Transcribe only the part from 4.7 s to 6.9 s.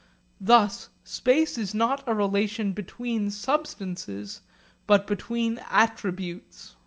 but between attributes.